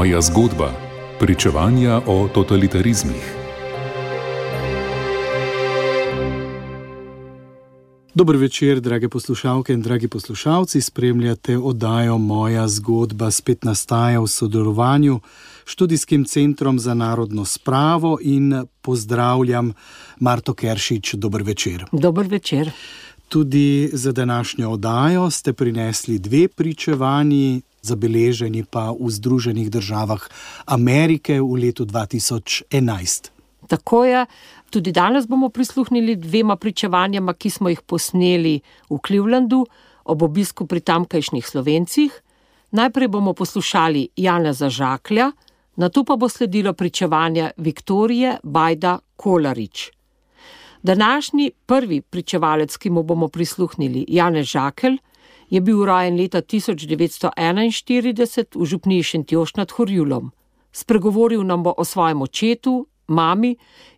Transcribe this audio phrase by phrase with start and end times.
[0.00, 0.72] Moja zgodba:
[1.18, 3.34] Pričevanja o totalitarizmih.
[8.14, 10.80] Dobro večer, drage poslušalke in dragi poslušalci.
[10.80, 15.20] Spremljate oddajo Moja zgodba, spet nastaja v sodelovanju
[15.66, 19.72] s študijskim centrom za narodno spravo in pozdravljam
[20.20, 21.14] Marto Keršič.
[21.14, 21.84] Dobro večer.
[21.92, 22.70] Dobro večer.
[23.28, 30.28] Tudi za današnjo oddajo ste prinesli dve pričevanji, zabeleženi pa v Združenih državah
[30.66, 33.30] Amerike v letu 2011.
[33.68, 34.26] Tako je.
[34.70, 39.66] Tudi danes bomo prisluhnili dvema pričevanjama, ki smo jih posneli v Clevelandu
[40.04, 42.10] ob obisku pri tamkajšnjih slovencih.
[42.70, 45.32] Najprej bomo poslušali Jana Zažaklja,
[45.76, 49.90] na to pa bo sledilo pričevanje Viktorije Bajda Kolarič.
[50.82, 54.98] Današnji prvi pričevalec, ki mu bomo prisluhnili, Janez Žakelj,
[55.50, 60.32] je bil rojen leta 1941 v župniji Šentjoš nad Horjulom.
[60.72, 63.56] Spregovoril nam bo o svojem očetu, mami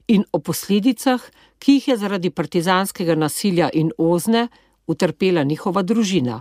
[0.08, 4.48] in o posledicah, ki jih je zaradi partizanskega nasilja in ozne
[4.86, 6.41] utrpela njihova družina.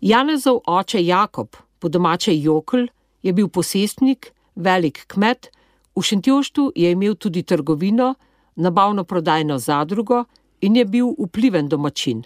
[0.00, 2.78] Janezov oče Jakob, po domače Jokl,
[3.22, 5.50] je bil posestnik, velik kmet,
[5.96, 8.14] v Šentjoštu je imel tudi trgovino,
[8.56, 10.24] nabavno prodajno zadrugo
[10.60, 12.24] in je bil vpliven domačin.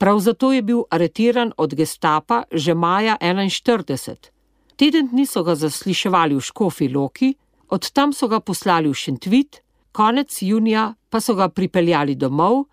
[0.00, 4.16] Prav zato je bil aretiran od gestapa že maja 1941.
[4.76, 7.34] Teden dni so ga zasliševali v Škofi Loki,
[7.68, 9.60] od tam so ga poslali v Šentvit,
[9.92, 12.64] konec junija pa so ga pripeljali domov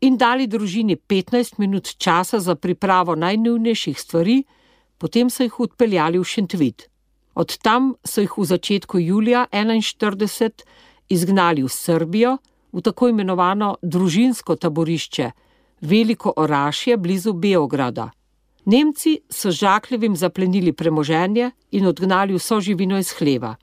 [0.00, 4.44] in dali družini 15 minut časa za pripravo najnujnejših stvari,
[4.98, 6.88] potem so jih odpeljali v Šentvit.
[7.34, 10.64] Od tam so jih v začetku julija 1941
[11.08, 12.38] izgnali v Srbijo,
[12.72, 15.30] v tako imenovano družinsko taborišče,
[15.82, 18.10] veliko orašje blizu Beograda.
[18.64, 23.56] Nemci so žakljevim zaplenili premoženje in odgnali vso živino iz hleva.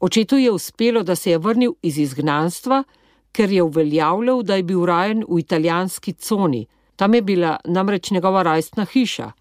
[0.00, 2.84] Očetu je uspelo, da se je vrnil iz izgnanstva,
[3.32, 8.42] ker je uveljavljal, da je bil rojen v italijanski coni, tam je bila namreč njegova
[8.42, 9.32] rojstna hiša.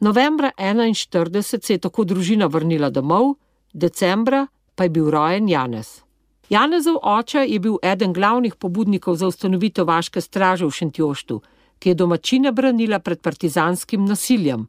[0.00, 3.34] Novembra 1941 se je tako družina vrnila domov,
[3.72, 6.00] decembra pa je bil rojen Janez.
[6.50, 11.40] Janezov oče je bil eden glavnih pobudnikov za ustanovitev vaške straže v Šentjoštu,
[11.78, 14.66] ki je domačine branila pred partizanskim nasiljem.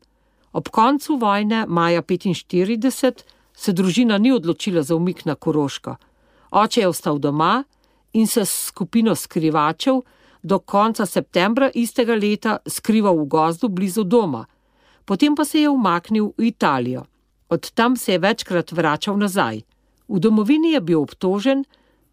[0.51, 3.23] Ob koncu vojne, maja 1945,
[3.53, 5.95] se družina ni odločila za umik na Koroško.
[6.51, 7.63] Oče je ostal doma
[8.13, 10.01] in se s skupino skrivačev
[10.44, 14.45] do konca septembra istega leta skrival v gozdu blizu doma,
[15.06, 17.06] potem pa se je umaknil v Italijo.
[17.50, 19.62] Od tam se je večkrat vračal nazaj.
[20.07, 21.63] V domovini je bil obtožen,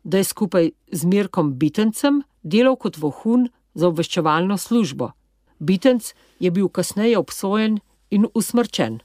[0.05, 5.11] da je skupaj z Mirkom Bitencem delal kot vohun za obveščevalno službo.
[5.59, 7.81] Bitenc je bil kasneje obsojen
[8.11, 9.01] in usmrčen.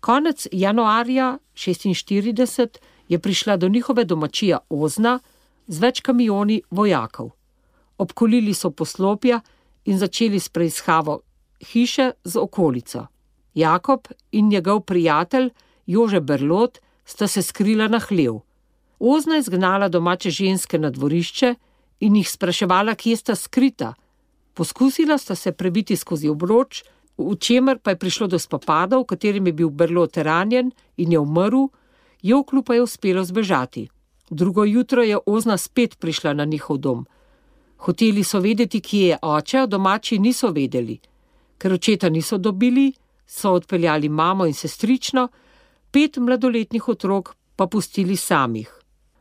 [0.00, 5.18] Konec januarja 1946 je prišla do njihove domačije Ozna
[5.66, 7.30] z več kamioni vojakov.
[7.98, 9.40] Obkolili so poslopja
[9.84, 11.20] in začeli s preiskavo
[11.60, 13.06] hiše z okolico.
[13.54, 15.50] Jakob in njegov prijatelj
[15.86, 18.40] Jože Berlot sta se skrila na hlev.
[18.98, 21.54] Ozna je zgnala domače ženske na dvorišče
[22.00, 23.94] in jih spraševala, kje sta skrita.
[24.54, 26.82] Poskusila sta se prebiti skozi obroč,
[27.18, 31.18] v čemer pa je prišlo do spopada, v katerem je bil Berlot ranjen in je
[31.18, 31.68] umrl,
[32.22, 33.88] Joklu pa je uspelo zbežati.
[34.30, 37.06] Drugo jutro je Ozna spet prišla na njihov dom.
[37.78, 40.98] Hoteli so vedeti, kje je oče, domači niso vedeli.
[41.58, 42.92] Ker očeta niso dobili,
[43.26, 45.28] so odpeljali mamo in sestrično,
[45.90, 48.77] pet mladoletnih otrok pa pustili samih.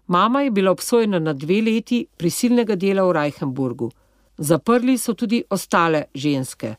[0.08, 3.92] Mama je bila obsojena na dve leti prisilnega dela v Reichenburgu.
[4.38, 6.76] Zaprli so tudi ostale ženske.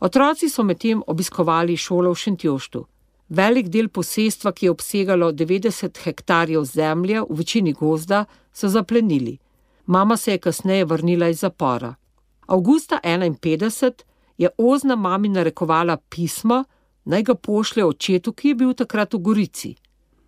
[0.00, 2.86] Otroci so medtem obiskovali šolo v Šentjoštu.
[3.28, 9.38] Velik del posestva, ki je obsegalo 90 hektarjev zemlje, v večini gozda, so zaplenili.
[9.86, 11.94] Mama se je kasneje vrnila iz zapora.
[12.46, 14.02] Augusta 51
[14.38, 16.64] je Ozna mami narekovala pismo,
[17.04, 19.74] naj ga pošlje očetu, ki je bil takrat v Gorici.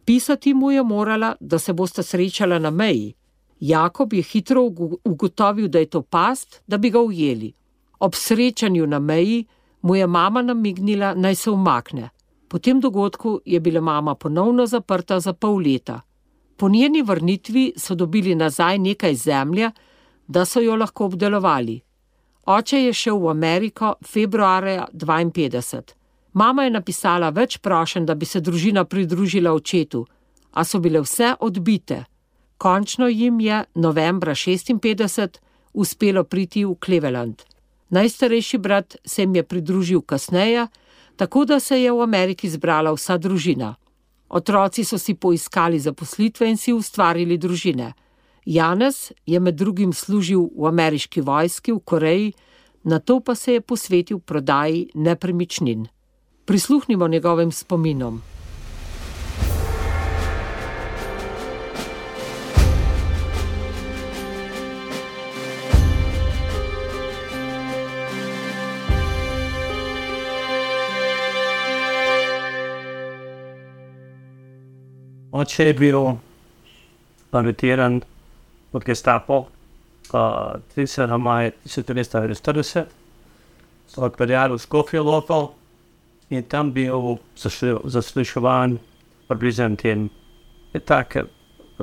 [0.06, 3.14] Pisati mu je morala, da se bosta srečala na meji.
[3.60, 4.62] Jakob je hitro
[5.04, 7.52] ugotovil, da je to past, da bi ga ujeli.
[7.98, 9.44] Ob srečanju na meji
[9.82, 12.10] mu je mama namignila, naj se umakne.
[12.48, 16.00] Po tem dogodku je bila mama ponovno zaprta za pol leta.
[16.56, 19.70] Po njeni vrnitvi so dobili nazaj nekaj zemlje,
[20.28, 21.80] da so jo lahko obdelovali.
[22.46, 26.05] Oče je šel v Ameriko februarja 52.
[26.36, 30.02] Mama je napisala več prošen, da bi se družina pridružila očetu,
[30.52, 32.02] a so bile vse odbite.
[32.60, 35.38] Končno jim je novembra 56
[35.72, 37.42] uspelo priti v Cleveland.
[37.88, 40.66] Najstarejši brat se jim je pridružil kasneje,
[41.16, 43.74] tako da se je v Ameriki zbrala vsa družina.
[44.28, 47.92] Otroci so si poiskali zaposlitve in si ustvarili družine.
[48.44, 52.32] Janez je med drugim služil v ameriški vojski v Koreji,
[52.84, 55.86] na to pa se je posvetil prodaji nepremičnin.
[56.46, 58.22] Prisluhnimo njegovim spominom.
[75.32, 76.00] Oče je bil
[77.30, 78.00] aretiran
[78.72, 79.46] od Gestapo, uh,
[80.76, 81.18] 30.
[81.18, 82.84] maja 1940,
[83.88, 85.48] so odpeljali v Skopje Local
[86.30, 88.78] in tam bil zaslišovan
[89.28, 90.10] približno tem.
[90.74, 91.26] Je tako,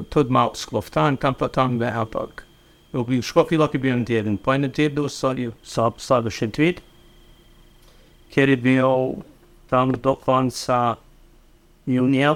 [0.09, 2.43] tudi malo skloftan, tam pa tam ve, ampak
[2.93, 4.37] v Skopje Local je bil en teden.
[4.37, 6.81] Po enem tednu so obstali še tweet,
[8.29, 9.23] ker je bil
[9.69, 10.97] tam do konca
[11.85, 12.35] junija.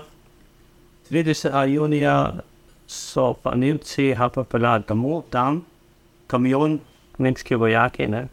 [1.12, 1.54] 30.
[1.72, 2.42] junija
[2.88, 5.66] so pa Nemci pripeljali domov, tam
[6.28, 6.80] kamion,
[7.20, 8.28] nemški vojaki, ne,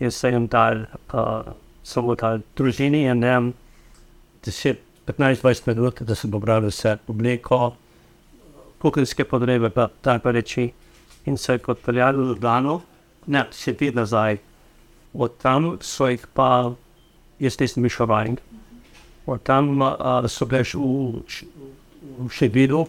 [0.00, 0.86] in so jim dal.
[1.12, 3.34] uh, so mu dali družini in ne,
[4.44, 4.76] 10,
[5.08, 7.72] 15, 20 minut, da so pobrali vse obleko,
[8.82, 10.68] kuhinjske potrebe, pa tako reči,
[11.26, 12.80] in so jih odpeljali v Ljubljano,
[13.26, 14.38] ne, se ti nazaj.
[15.14, 16.74] Od tam so jih pa,
[17.40, 18.36] jaz nisem mišel vajen,
[19.26, 22.84] od tam uh, so bili v, še videl,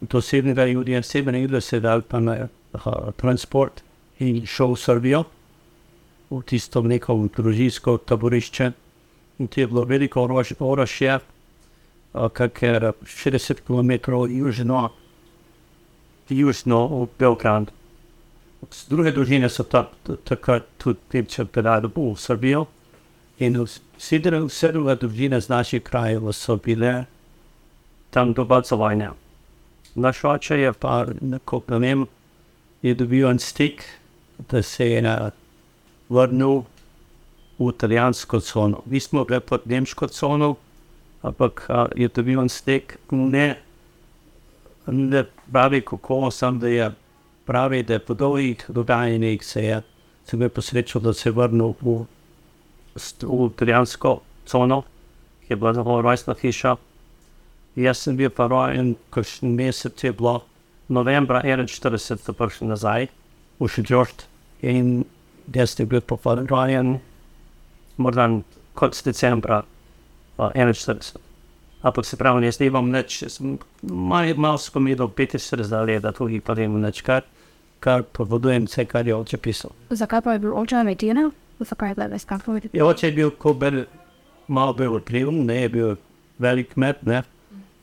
[0.00, 0.54] do 7.
[0.72, 1.34] julija, 7.
[1.42, 3.82] julija se je dal pa na uh, transport
[4.22, 5.24] in šel v Srbijo,
[6.30, 8.70] v tisto neko družinsko taborišče.
[9.38, 10.26] In to je bilo veliko
[10.60, 14.90] orožje, uh, kar je 60 km južno,
[16.28, 17.70] južno v Belgrad.
[18.88, 22.66] Druge družine so takrat tudi pepče pedali v Srbijo.
[23.38, 24.18] In vse
[24.72, 27.06] druge družine z naših krajev so bile
[28.10, 28.34] tam
[28.64, 29.10] za vojne.
[29.94, 31.06] Naš oče je pa,
[31.44, 32.06] ko ne vem,
[32.82, 33.84] je dobil en stik,
[34.50, 35.02] da se je
[36.08, 36.62] vrnil
[37.58, 38.82] v italijansko cono.
[38.86, 40.54] Mi smo bili pod nemško cono,
[41.22, 43.56] ampak a, je dobil en stik, ne,
[44.86, 46.90] ne pravi kako, sem da je
[47.46, 49.82] pravi, da je po dolgih dogajanjih se je,
[50.24, 52.04] se je posrečil, da se je vrnil v,
[53.22, 54.82] v italijansko cono,
[55.46, 56.76] ki je bila zelo rojstna hiša.
[57.76, 60.42] Jaz sem bil pa rojen, kakšen mesec je bilo,
[60.88, 63.06] novembra 41, so prišli nazaj
[63.60, 64.24] v Šidžošt
[64.62, 65.04] in
[65.54, 66.98] jaz sem bil pa rojen,
[67.96, 68.28] morda
[68.74, 69.62] konc decembra
[70.38, 71.16] uh, 41.
[71.82, 73.22] Ampak se pravi, jaz nimam nič,
[73.82, 77.22] malo mal skomido 45 let, da tudi pa nimam nič, kar,
[77.80, 79.70] kar povedujem vse, kar je oče pisal.
[79.90, 81.30] Zakaj pa je bil oče Ametino?
[81.60, 82.58] Zakaj je bil kako?
[82.72, 83.84] Je oče je bil, ko bil
[84.48, 85.96] malo bil vpliven, ne je bil
[86.38, 87.22] velik med, ne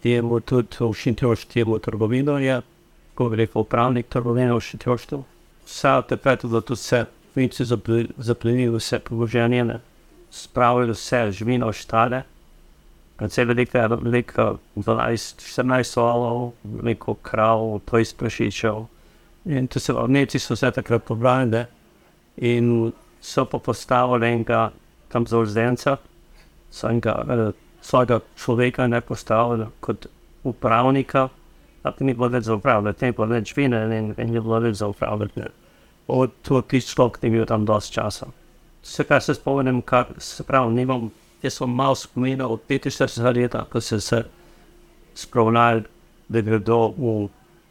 [0.05, 2.61] temu tudi v Šintjoštvu trgovino je,
[3.17, 5.23] ko bi rekel, upravnik trgovine v.
[5.65, 7.65] Vse od takrat je bilo tudi vse, finci
[8.17, 9.79] zaplenili vse položenje,
[10.31, 12.23] spravili vse živino štale,
[13.17, 18.85] predvsem velika, velika 12-14 valov, veliko krav, plejs prašičev.
[19.45, 21.65] In to se vrneci so vse takrat pobrali
[22.37, 24.71] in so pa postavili enega
[25.11, 25.45] tam za
[26.71, 30.07] so enega svojega človeka ne postavili kot
[30.43, 31.29] upravnika,
[31.83, 34.75] ampak ni bilo več za upravljati, ni bilo več vina in, in ni bilo več
[34.75, 35.64] za upravljati.
[36.07, 36.31] Od
[36.67, 38.27] tistih človek ni bil tam dosti časa.
[38.83, 41.07] Vse, kar se spomnim, kar se pravi, nimam,
[41.41, 44.23] jaz sem malo spominjal od 45 let, ko so se
[45.15, 45.83] spravljali,
[46.29, 47.27] da gredo v,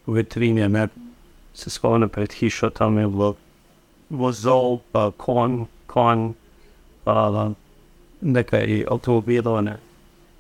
[0.07, 0.89] v vitrinje, ne
[1.55, 3.35] se spomnim pred hišo, tam je bilo
[4.11, 6.35] vozol, pa kon, kon,
[7.05, 7.51] pa
[8.21, 9.77] nekaj avtomobilov, ne.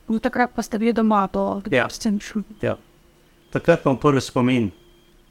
[0.09, 1.87] V takrat pa ste bili doma, to Ja.
[1.89, 2.43] ste šli.
[2.63, 2.77] Ja.
[3.51, 4.71] Takrat imam prvi spomin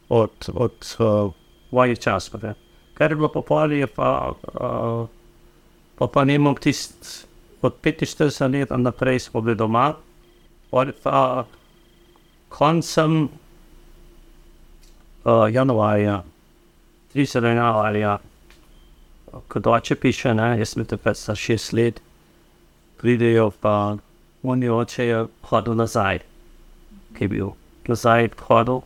[0.10, 1.34] od, od uh,
[1.74, 2.44] vojnih časov.
[2.44, 2.54] ne.
[2.94, 5.08] Kar je bilo po poli, je pa, uh,
[5.98, 7.26] pa, pa ne imam tisti
[7.62, 9.94] od 45 let naprej smo bili doma.
[10.72, 11.46] Od pa
[12.50, 13.30] koncem uh,
[15.54, 16.24] januarja,
[17.16, 17.46] 30.
[17.46, 18.18] januarja,
[19.48, 22.02] ko doče piše, ne, jaz sem takrat za 6 let,
[22.98, 23.98] pridejo pa
[24.44, 26.20] oni oče je hodil nazaj,
[27.18, 27.50] ki je bil
[27.88, 28.82] nazaj hodil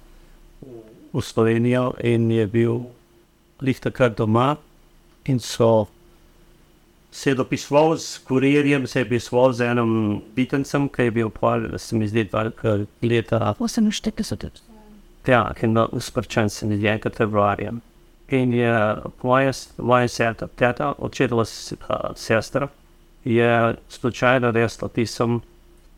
[1.18, 2.82] v Slovenijo in je bil
[3.62, 4.56] lih takrat doma
[5.26, 5.88] in so
[7.12, 11.96] se dopisoval s kurirjem, se je pisoval z enim bitencem, ki je bil pol, se
[11.96, 12.52] mi zdi, dva
[13.02, 14.62] leta 48.
[15.28, 17.82] Ja, ki je bil usprčen se mi zdi, enkrat februarjem.
[18.30, 18.72] In je
[19.24, 21.46] moja, moja sestra, teta, očetova
[22.16, 22.68] sestra,
[23.24, 25.40] je slučajno resno pisem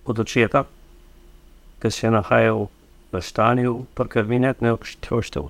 [0.06, 0.64] od očeta
[1.80, 2.68] ki se je nahajal
[3.12, 5.50] v stanju permanentne obštevilstva.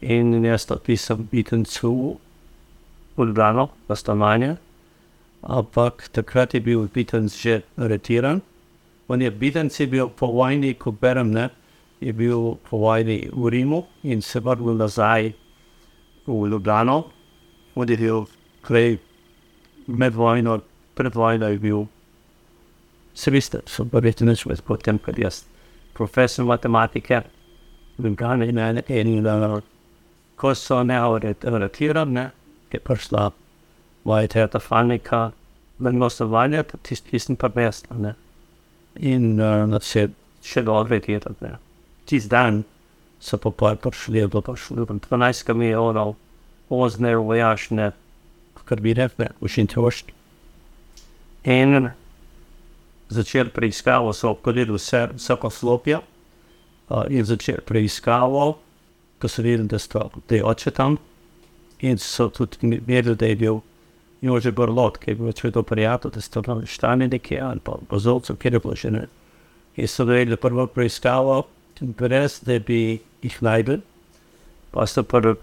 [0.00, 2.16] In jaz to pisem Bitencu
[3.18, 4.56] Ljubljano, v stanovanje,
[5.42, 8.40] ampak takrat je bil Bitenc že aretiran.
[9.08, 11.48] On je Bitenc je bil po vojni, ko berem, ne,
[12.00, 15.32] je bil po vojni v Rimu in se vrnil nazaj
[16.26, 17.04] v Ljubljano.
[17.74, 18.26] On je bil
[18.62, 18.98] prej
[19.86, 20.60] med vojno,
[20.94, 21.86] pred vojno je bil
[23.18, 25.42] Seveda, so pa več nič več potem, ker jaz
[25.98, 27.22] profesor matematike,
[27.98, 29.60] v Ljubljani in ene in ene.
[30.38, 32.30] Ko so ne aretirali, ne,
[32.72, 33.30] je prišla
[34.04, 35.30] moja teta Fanika,
[35.78, 38.14] na glasovanje, tisti, ki sem pa mesta, ne.
[38.98, 40.08] In uh, se
[40.42, 41.34] še dobro vedeti,
[42.06, 42.62] tisti dan
[43.20, 46.14] so pa pa prišli, je bilo pa šlo, 12 milijonov,
[46.70, 47.90] ozne vojašne,
[48.64, 50.14] kar bi rekli, v Šintošti.
[51.48, 51.90] In
[53.08, 58.58] začeli preiskavo, so obkolili vse, vse poslopje uh, in začeli preiskavo,
[59.18, 60.98] ko so videli, da so te oče tam
[61.80, 63.60] in so tudi vedeli, da je bil
[64.20, 68.36] Jože Borlot, ki je bil to prijatelj, da so tam štani nekje ali pa pozovcev,
[68.36, 69.06] kjer je bilo še ne.
[69.76, 71.44] In so vedeli prvo preiskavo,
[71.80, 73.80] brez da bi jih najdel,
[74.74, 75.36] pa so prvo,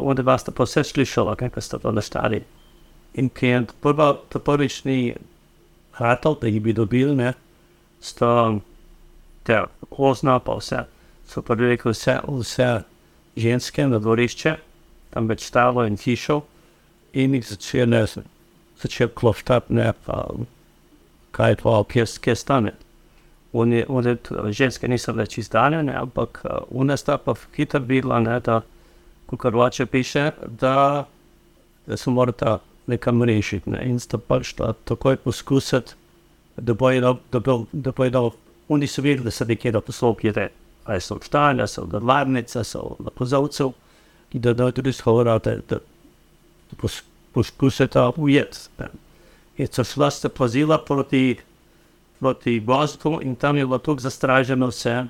[0.00, 2.44] onda vas to pa vse slišalo, kaj ste to naštali.
[3.14, 5.14] In ki je prvo, to prvič ni
[5.98, 7.32] hotel, da jih bi dobil, ne,
[8.00, 8.60] sto
[9.44, 9.60] te
[9.90, 10.84] ozna pa vse,
[11.28, 12.70] so pa rekli vse, vse
[13.36, 14.56] ženske na dvorišče,
[15.14, 16.40] tam več stalo in hišo,
[17.12, 18.04] in jih začel, ne,
[18.82, 20.24] začel kloftati, ne, pa
[21.34, 22.74] kaj pa, kje, kje stane.
[23.54, 24.16] Oni, oni,
[24.50, 28.60] ženske niso več izdane, ne, ampak one sta pa hitro videla, ne, da,
[29.30, 31.04] kot roče piše, da,
[31.86, 33.70] da so morata nekam rešiti.
[33.70, 33.84] Ne?
[33.88, 35.94] In sta pač ta takoj poskusiti,
[36.56, 37.40] da bojo, da
[37.72, 38.30] da bojo,
[38.68, 40.32] oni so vedeli, da so nekje na poslopju,
[40.84, 43.72] ali so obstajali, so v varnici, so na pozovcev,
[44.32, 45.78] in da da tudi shodra, da, da,
[46.70, 48.58] da pos, poskusita ujeti.
[49.56, 51.36] In so šla sta pozila proti,
[52.18, 55.06] proti gozdu in tam je bilo tako zastraženo vse,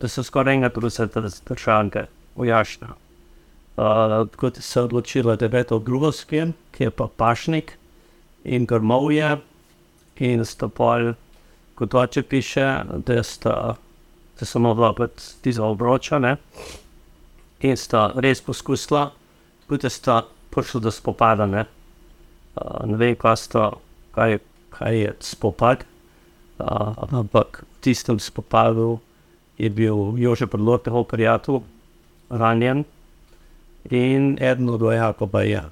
[0.00, 2.88] da so skoraj enega drugega držanke, ujašnja.
[3.76, 5.36] Uh, tako da se je odločila,
[5.84, 7.76] drugo skem, ki je pa pašnik
[8.44, 9.38] in grmovje,
[10.20, 11.14] in sta pol,
[11.74, 12.66] kot oče piše,
[13.06, 13.76] da sta
[14.36, 16.36] se samo vlapet tiza obroča, ne?
[17.60, 19.10] in sta res poskusila,
[19.68, 21.66] da sta prišla do spopada, ne,
[22.56, 23.66] uh, ne vem, kaj, sta,
[24.16, 24.38] kaj,
[24.72, 28.98] kaj je spopad, uh, ampak v tistem spopadu
[29.60, 31.60] je bil Jože Prlot, njegov prijatelj,
[32.30, 32.84] ranjen,
[33.84, 35.62] in eden od vojakov pa je.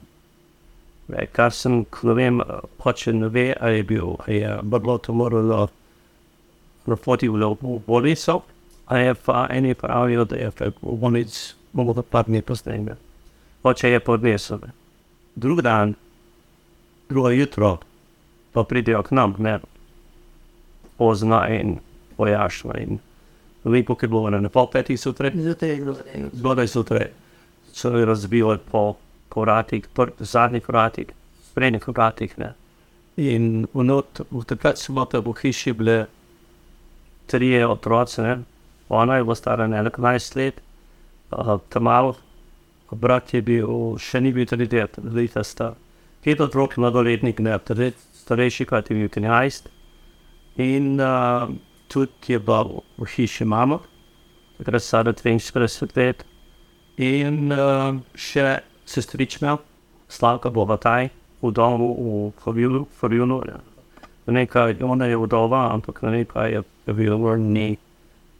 [1.08, 2.40] Re, kar sem, ne vem,
[2.82, 5.68] hoče ne ve, ali je bil, ali je bilo to moralo
[6.86, 8.42] na poti v Boliso,
[8.86, 10.50] ali je pa eni pravijo, da je
[10.82, 12.96] Bolic, bomo to pa mi posneme.
[13.62, 14.58] Hoče je podnesel.
[15.34, 15.94] Drug dan,
[17.08, 17.78] drugo jutro,
[18.52, 19.58] pa pridejo k nam, ne,
[20.96, 21.78] pozna in
[22.16, 22.98] pojašnja in
[23.64, 25.32] lepo, ki je bilo na pol petih sutre,
[26.32, 27.10] zgodaj sutre
[27.78, 28.96] so jo razvili po,
[29.28, 29.86] po vratih,
[30.18, 31.12] zadnjih vratih,
[31.50, 32.38] sprednjih vratih.
[32.38, 32.52] Ne.
[33.16, 35.98] In v, not, v takrat smo v hiši bili
[37.26, 38.38] tri otroci, ne.
[38.88, 40.60] ona je bila stara 11 let,
[41.68, 42.16] tam malo,
[42.90, 45.74] brat je bil, še ni bil tudi det, leta sta.
[46.24, 47.92] Pet otrok, mladoletnik, ne, tudi
[48.22, 49.68] starejši, kot je bil 13.
[50.64, 51.50] In uh,
[51.88, 53.78] tudi je bila v hiši mama,
[54.58, 56.24] takrat stara 42 let.
[56.98, 59.54] In uh, še sestrična,
[60.10, 63.28] Slavka Bovataj, v domu v Fabiju.
[64.26, 66.62] Nekaj, ona je vdova, ampak na nekaj je
[66.92, 67.78] bil ni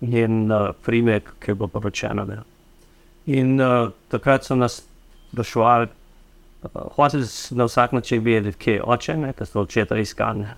[0.01, 2.19] njen uh, primek, ki je bil poročen.
[3.31, 4.83] In uh, takrat so nas
[5.31, 5.87] došli,
[6.67, 10.49] uh, hoteli na vsak način vedeti, kje je oče, ne, da so očeta iskali.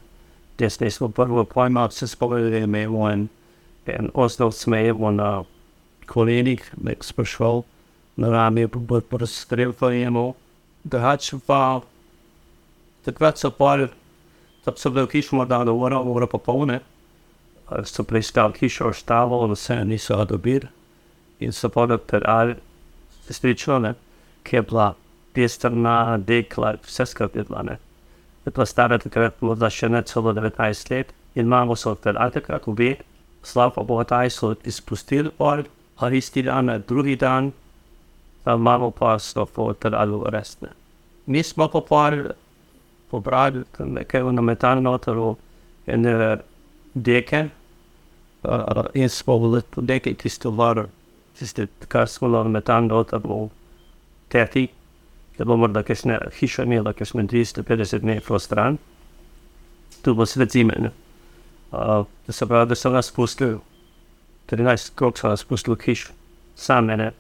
[0.59, 3.29] Desne smo prvo pojma, se spomnili, da je imel en,
[3.87, 5.45] en osnov smeje na
[6.07, 7.63] kolenih, nek sprašval
[8.21, 10.35] na rami, bo razstrel po njemu.
[10.85, 11.81] Drugače pa,
[13.05, 13.87] takrat so pol,
[14.65, 16.81] da so bili v hiši morda do ura, ura pa polne,
[17.85, 20.69] so preiskali hišo, ostalo, vse niso dobili.
[21.41, 22.57] In so pa odprli,
[23.29, 23.95] sestrično, ne,
[24.45, 24.95] ki je bila
[25.33, 27.79] pestrna, dekla, vse skupaj je bila, ne.
[28.45, 32.69] Je bila stara takrat, morda še ne celo 19 let, in imamo so odprli takrat,
[32.69, 32.95] obe,
[33.43, 35.65] slav pa bo taj so izpustili pol,
[36.01, 37.53] a isti dan, drugi dan,
[38.57, 40.73] ma më pas të po të lalu restne.
[41.31, 42.35] Nisë më po parë,
[43.11, 45.31] po brad, me ke unë me tanë në po të ro,
[45.87, 46.15] në
[46.95, 47.43] deke,
[48.95, 50.87] e së po vëllit për deke të së të varë,
[51.39, 53.41] që së të ka së me tanë në të po
[54.31, 54.67] të ati,
[55.37, 58.21] të po mërë dhe kështë në hishë me dhe kështë me ndrisë të përësit me
[58.25, 58.79] frustran,
[60.03, 60.93] të po së vëzime në.
[62.27, 63.51] Të së pra dhe së nga së të,
[64.57, 66.15] rinaj së kokë nga së kishë,
[66.61, 67.13] sa mene,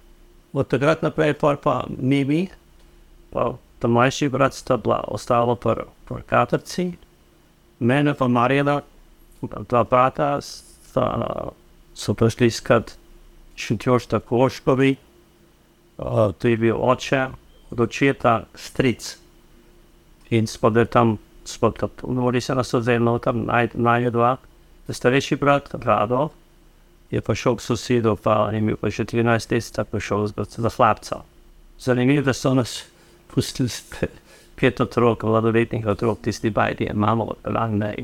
[0.52, 2.48] Od takrat naprej pa pa mi mi,
[3.30, 6.92] pa ta mlajši brat sta bila ostala pri Katarci,
[7.78, 8.82] mene pa Marjela,
[9.42, 11.52] dva brata sta,
[11.94, 12.96] so prišli iskat
[13.56, 14.96] Šentjošta Koškovi,
[15.98, 17.26] uh, to je bil oče,
[17.70, 19.16] od očeta stric.
[20.30, 24.36] In smo bili tam, smo tam, vnori se nas odzemno, tam naj, najjedva,
[24.88, 26.28] starejši brat, Rado,
[27.10, 30.26] je pa šel k sosedu, pa je imel pa še 13 let, tako je šel
[30.46, 31.22] za hlapca.
[31.80, 32.84] Zanimivo, da so nas
[33.34, 33.70] pustili
[34.60, 37.94] pet otrok, mladoletnih otrok, tisti bajdi, imamo odpeljane.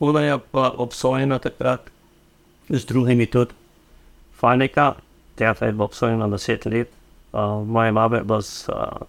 [0.00, 1.90] Ona je pa obsojena takrat
[2.68, 3.54] z drugimi tudi.
[4.36, 4.94] Fajnika,
[5.34, 6.92] teta je bila obsojena na deset let.
[7.32, 9.06] Uh, moja mama je bila z uh,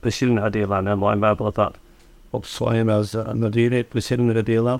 [0.00, 1.70] prisilnega dela, ne, moja mama je bila ta
[2.32, 4.78] obsojena z naredili prisilnega dela,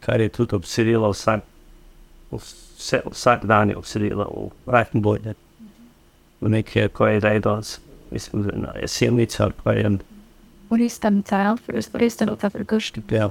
[0.00, 1.40] kar je tudi obsedila vsak,
[2.82, 5.34] vse, vsak dan je obsedila v Reichenbojne.
[6.42, 7.78] V nekaj, ko je rejdos,
[8.10, 9.98] mislim, da na jesenica, pa je
[10.72, 11.92] What is the child first?
[11.92, 13.04] What is the other question?
[13.10, 13.30] Ja.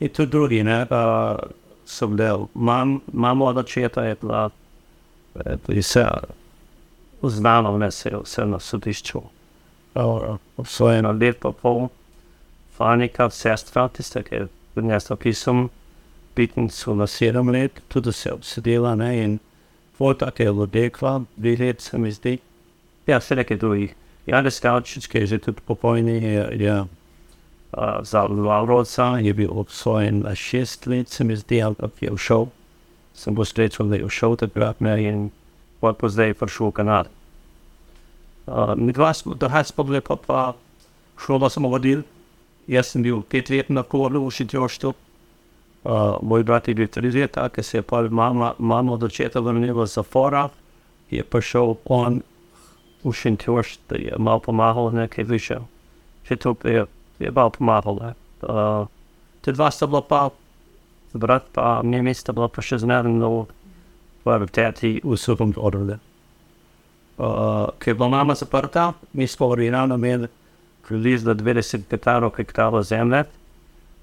[0.00, 1.36] In tudi drugi, ne, uh,
[1.84, 2.46] sem del.
[2.54, 4.50] Mam, mamo od očeta je bila,
[5.44, 6.06] eh, tudi se
[7.22, 9.20] znano, ne se je vse na sodišču.
[9.94, 11.88] Uh, Obsojeno let pa pol,
[12.76, 15.68] fanika, sestra, tista, ki je prinesla pisem,
[16.38, 19.38] pitnicu na sedem let, tudi se je obsedela, ne, in
[19.98, 22.36] fotak je lodekla, dve let se mi zdi.
[23.10, 23.96] Ja, še nekaj drugih.
[24.28, 30.22] Janez Kavčič, ki je že tudi pokojni, je, je uh, za Valroca, je bil obsojen
[30.22, 32.46] na šest let, se mi zdi, ampak je všel.
[33.18, 35.18] Sem bo srečal, da je všel takrat ne, in
[35.82, 37.10] pa pa zdaj je prišel v Kanad.
[38.46, 40.54] Uh, mi dva smo, da has pa bili pa pa
[41.18, 42.06] šolo smo vodili.
[42.68, 44.94] Jaz sem bil pet let na kolu v Šitjoštu.
[45.84, 49.40] Uh, moj brat je bil tri leta, ker se je pa mama, mama od očeta
[49.40, 50.48] vrnila z zapora,
[51.10, 52.22] je prišel on
[53.04, 55.60] v Šentjošt, da je malo pomagal nekaj više.
[56.26, 56.84] Še to je,
[57.18, 58.12] je malo pomagalo.
[58.42, 58.90] Uh,
[59.40, 60.28] te dva sta bila pa,
[61.14, 63.46] brat pa mi sta bila pa še zmerno
[64.26, 66.02] v teti v sobom odrle.
[67.18, 70.28] Uh, ker je bila mama zaprta, mi smo originalno imeli
[70.88, 73.24] približno 90 hektarov hektarov zemlje,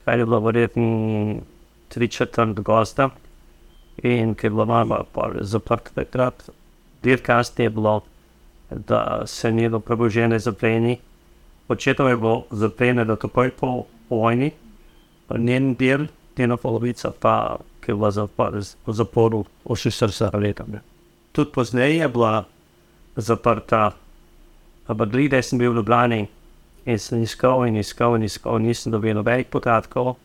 [0.05, 0.88] kar je bilo verjetno
[1.88, 3.10] tri četrt gosta.
[4.04, 5.04] In ker je bila mama
[5.41, 6.50] zaprta takrat,
[7.24, 8.02] kasneje je bilo,
[8.69, 10.98] da se njeno preboženje zapleni.
[11.67, 14.52] Očetov je bilo zaplenjeno takoj po vojni,
[15.38, 20.62] njen del, njena polovica pa, ki je bila zapor, v zaporu 40 let.
[21.32, 22.43] Tudi pozneje je bila
[23.15, 23.91] zaprta,
[24.88, 26.28] ampak glede sem bil v Ljubljani
[26.86, 30.15] in sem iskal in iskal in iskal, nisem dobil nobenih podatkov.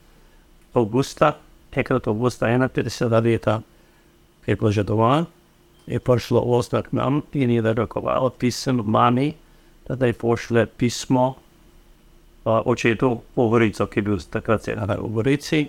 [0.75, 1.37] Augusta,
[1.73, 3.61] enkrat avgusta 51 leta,
[4.47, 5.27] je bilo že doma,
[5.87, 9.35] je prišlo ostar k nam in je narekovalo pisem mami,
[9.89, 11.35] da je pošle pismo
[12.45, 14.67] uh, očetu v Gorico, ki je bil takrat
[14.99, 15.67] v Gorici.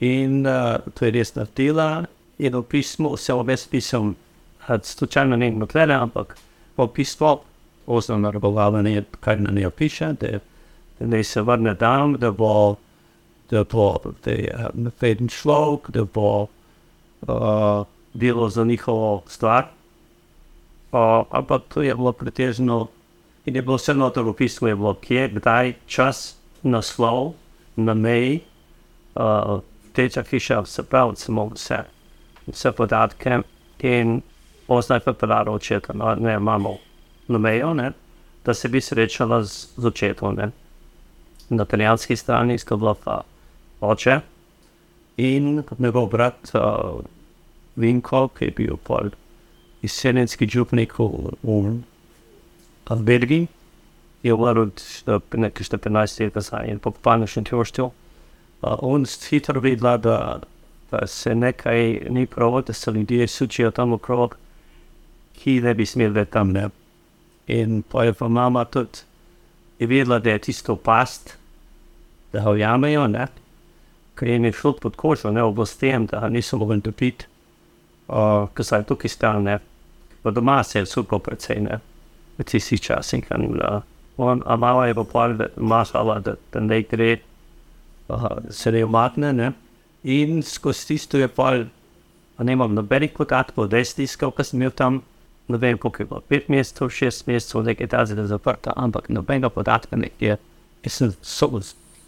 [0.00, 2.04] In uh, to je res naredila.
[2.38, 4.16] In v pismu se obes pisem,
[4.82, 6.36] slučajno ne vem, ampak
[6.76, 7.38] po pismu
[7.86, 10.38] osnovno narekovalo, ne, kaj na njo piše, da,
[10.98, 12.76] da ne se vrne tam, da bo
[13.52, 16.46] da bo da je napeden človek, da bo
[17.28, 19.64] uh, delo za njihovo stvar.
[20.92, 22.88] Uh, ampak to je bilo pretežno,
[23.44, 27.34] in je bilo vse noto v pismu, je bilo kje, kdaj, čas, naslov,
[27.76, 28.40] na meji,
[29.14, 29.60] uh,
[29.92, 31.82] teča hiša, se pravi, samo vse,
[32.46, 33.40] vse podatke
[33.82, 34.22] in
[34.66, 36.76] poznaj pa pravo očeta, no, ne, imamo
[37.28, 37.92] na mejo, ne,
[38.44, 40.50] da se bi srečala z, z očetom, ne.
[41.48, 43.22] Na italijanski strani bila pa
[43.82, 44.20] oče
[45.16, 47.00] in njegov brat uh,
[47.76, 49.10] Vinko, ki je bil pol
[49.82, 53.48] izseljenski župnik v, v Belgiji,
[54.22, 54.70] je umrl
[55.34, 57.90] nekaj 14 let nazaj in popolnoma še tjoštil.
[58.62, 60.18] Uh, on hitro videla, da,
[60.90, 64.36] da se nekaj ni prav, da se ljudje sučijo tam okrog,
[65.38, 66.68] ki ne bi smeli tam ne.
[67.50, 69.02] In pa je pa mama tudi
[69.82, 71.36] je vedela, da je tisto past,
[72.32, 73.08] da ga ujamejo,
[74.18, 77.26] ker jim je šlo pod kožo, ne oblastem, da niso mogli dobiti,
[78.08, 79.58] uh, ker so tukaj stalne.
[80.22, 81.80] Pa doma se je vsuko precej, ne,
[82.38, 83.26] v tistih časih.
[83.32, 87.16] A mala je pa pol, da masala, da, da ne gre,
[88.08, 89.52] uh, se ne umakne, ne.
[90.02, 91.64] In skozi tisto je pol
[92.42, 95.02] A nemam nobenih podatkov, destiskov, ki sem imel tam,
[95.52, 99.98] ne vem, koliko je bilo, pet mesecev, šest mesecev, nekaj tazega zaprta, ampak nobenega podatka
[100.00, 100.38] nekje.
[100.82, 101.60] Jaz sem, so,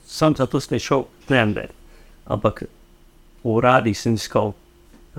[0.08, 1.54] sem zato slišal, ne vem,
[2.26, 2.64] ampak
[3.44, 4.54] v uradih sem iskal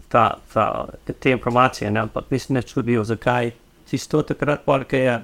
[0.10, 0.88] ta, ta,
[1.20, 3.54] te informacije, ne, ampak nisem več čutil, zakaj
[3.86, 5.16] si to takrat, porque je,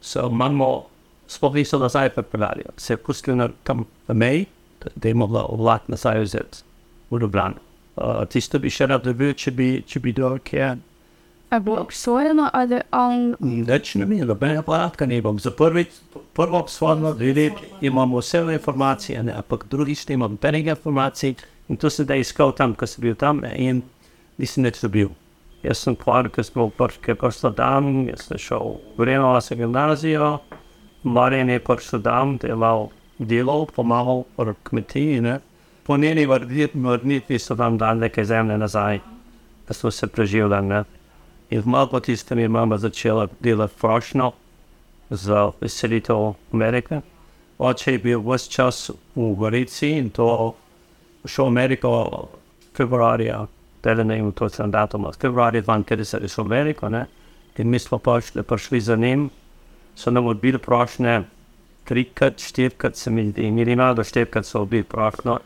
[0.00, 0.86] so manjmo,
[1.28, 4.46] sploh niso nazaj pripeljali, se je pustili na tam meji,
[4.94, 6.62] da je mogla vlak nazaj vzeti
[7.10, 7.62] v Ljubljano.
[7.96, 10.74] Uh, tisto bi še rad dobil, če bi, če bi dol kje.
[11.50, 15.38] A bilo obsojeno ali on Več ne vem, nobenega podatka ne bom.
[15.38, 15.84] Za prvi,
[16.34, 21.34] prvo obsodno, dve imamo vse informacije, ne, ampak drugi ste imamo nobenega informacij
[21.68, 23.82] in to se da iskal tam, ko sem bil tam in
[24.38, 25.14] nisem nič dobil.
[25.62, 30.38] Jaz sem povedal, ker smo prišli prišli tam, jaz sem šel v Reno na gimnazijo,
[31.02, 35.38] Marjan je prišel tam, delal delo, pomagal v kmetiji, ne.
[35.86, 38.98] Po njeni vrnitvi so tam dali nekaj zemlje nazaj,
[39.68, 40.84] da smo se preživljali, ne.
[41.50, 44.32] In malo po tistem je mama začela delati prošnjo
[45.10, 47.00] za izselitev Amerike.
[47.58, 50.54] Oče je bil vse čas v Gorici in to
[51.24, 52.28] šel v Ameriko
[52.76, 53.46] februarja,
[53.82, 57.06] da ne vem, to sem datum, februarja 52 je šel v Ameriko, ne.
[57.56, 59.30] In mi smo prišli, prišli za njim,
[59.94, 61.22] so nam odbili prošnje,
[61.84, 65.38] trikrat, štirikrat se mi zdi, minimalno do štirikrat so odbili prošnjo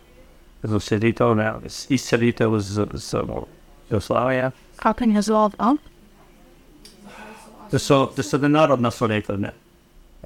[0.63, 1.53] za izselitev, ne,
[1.89, 2.87] izselitev z,
[3.91, 4.51] Jugoslavije.
[4.77, 5.23] Kapen je
[5.59, 5.79] on?
[7.71, 9.53] Da so, da so narodna so rekli, ne.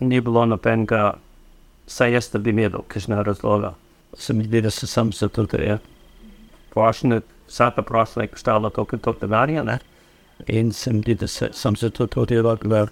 [0.01, 1.15] Ni bilo nobenega,
[1.87, 3.75] saj jaz da bi imel kakšne razloga.
[4.19, 5.79] Se mi zdi, da se sam zato, ker je
[6.71, 9.79] prošnja, vsaka prošnja je koštala toliko in toliko denarja, ne.
[10.47, 12.87] In se mi zdi, da se sam zato to delal, da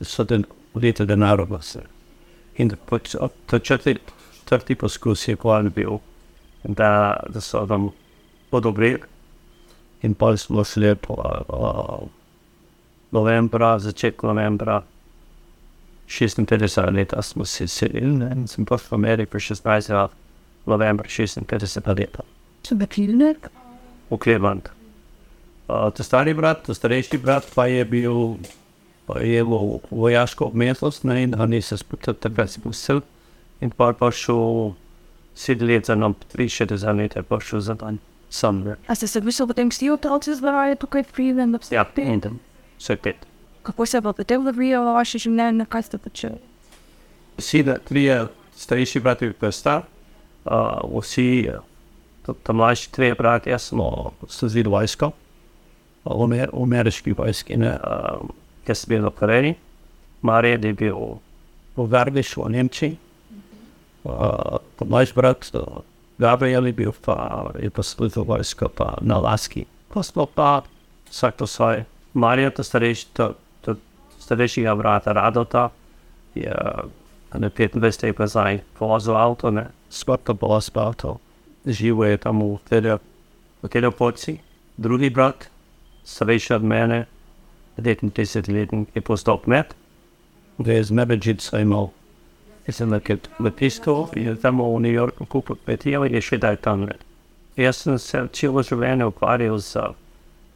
[0.00, 1.82] so den, leta denar vse.
[2.56, 3.96] In da pač od- četrti,
[4.48, 5.98] četrti poskus je plan bil,
[6.64, 7.90] da, da so nam
[8.50, 9.00] odobrili.
[10.02, 11.14] In pa smo šli po
[11.48, 12.08] uh,
[13.12, 14.82] novembra, začetku novembra,
[16.08, 20.08] 56 leta smo se selili, ne, in sem prišel v Ameriko 16.
[20.66, 22.24] novembra 56 leta,
[22.62, 23.48] Če bi krilnik?
[24.10, 24.68] v Cleveland.
[25.68, 28.36] Uh, ta stari brat, ta starejši brat pa je bil,
[29.06, 33.00] pa je v vojaško obmetlost, ne, in oni se spet takrat spustil
[33.62, 34.74] in pa pa šel
[35.34, 37.98] sedem let za nam, 63 let je pa šel za dan,
[38.28, 38.64] sam.
[38.86, 41.56] A ste se mislili potem vsi otroci zbirali tukaj v Cleveland?
[41.70, 42.40] Ja, in tam,
[42.82, 43.28] vse pet.
[43.62, 46.42] Kako se pa potem odvijalo vaše življenje, kaj ste počeli?
[47.38, 49.82] vsi trije starejši brati bi star,
[50.44, 51.60] uh, vsi, uh,
[52.26, 55.06] ta, ta mlajši trije bratje smo služili vojsko,
[56.04, 58.28] uh, v, Amer, v ameriški vojski, ne, uh,
[58.66, 59.54] jaz sem bil v Koreji,
[60.22, 60.98] Marjan je bil
[61.76, 62.96] v Garbišu v Nemčiji,
[64.04, 65.82] uh, ta mlajši brat uh,
[66.18, 69.64] Gabriel je bil pa, je pa služil vojsko pa na Laski.
[69.88, 70.62] Pa smo pa
[71.10, 71.84] vsak to svoje.
[72.14, 73.32] Marija, ta starejši, ta,
[73.64, 73.74] ta
[74.20, 75.68] starejšega brata Radota,
[76.34, 76.52] je
[77.34, 81.18] na 25 let nazaj vozil avto, ne, skoraj bilo spavto.
[81.66, 82.58] Živel je tam v
[83.68, 84.38] tede poci.
[84.76, 85.48] Drugi brat,
[86.04, 87.06] starejši od mene,
[87.76, 89.74] 39 let, je postal kmet,
[90.58, 91.88] da je z Medvedžico imel.
[92.66, 93.16] Jaz sem nekaj
[93.58, 96.84] tisto, je tam v New Yorku kupil kmetijo in je še daj tam.
[96.86, 96.94] Ne.
[97.56, 99.88] Jaz sem se celo življenje ukvarjal z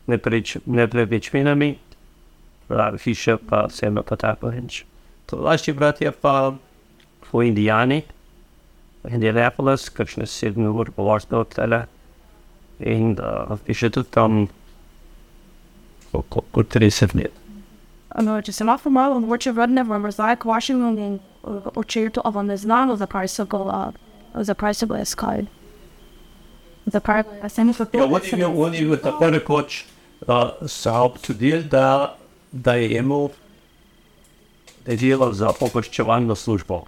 [0.07, 1.79] nepremičninami,
[2.69, 4.85] pravi hiše, pa seme pa tako reč.
[5.27, 6.55] To lažji brat je pa
[7.33, 8.03] v Indijani,
[9.07, 11.87] Indianapolis, kakšne sedem ur po vrstno od tele.
[12.81, 14.47] In uh, je še tudi tam
[16.13, 17.35] kot 30 let.
[18.23, 21.09] No, če se lahko malo mogoče vrnem v nazaj k vašemu
[21.77, 23.91] očetu, a vam ne znano, zakaj so ga,
[24.35, 25.47] zakaj so ga iskali.
[26.87, 29.85] Zakaj se mi Ja, on je imel, on je imel tako rekoč
[30.21, 30.35] uh,
[30.67, 32.17] se občudil, da,
[32.53, 33.29] da je imel,
[34.85, 36.85] da je delal za pokoščevalno službo.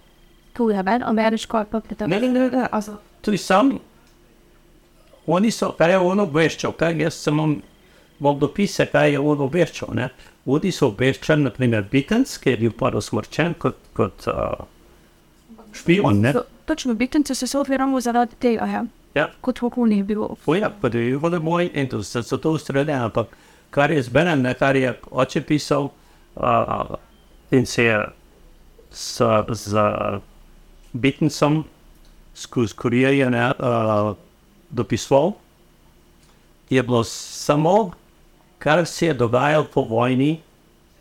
[0.53, 2.09] tu je ven, ameriško, pa pri tem.
[2.09, 2.67] Ne, ne, ne, ne.
[2.71, 3.79] Also, Tudi sam,
[5.27, 7.53] oni so, kaj je on obveščal, kaj jaz sem vam,
[8.19, 9.89] vam dopise, kaj je on obveščal.
[9.93, 10.09] Ne?
[10.45, 14.65] Oni so obveščali, naprimer, Bitens, ki je bil pa usmrčen kot, kot uh,
[15.73, 16.21] špion.
[16.21, 16.33] Ne?
[16.33, 18.83] to- Točno, bitnice se odviramo zaradi tega, ja.
[19.19, 19.27] Ja.
[19.41, 20.35] Kot okolje je bilo.
[20.45, 23.35] Poja, pa da je bilo moj in to so, to ustreljene, ampak
[23.69, 25.89] kar je zberen, ne, kar je oče pisal
[26.35, 26.95] uh,
[27.51, 27.99] in se je
[28.91, 29.83] s, z
[30.93, 31.63] Bittencem
[32.35, 34.15] skozi kurirje ne, uh,
[34.69, 35.33] dopisoval,
[36.69, 37.91] je bilo samo,
[38.59, 40.39] kar se je dogajalo po vojni,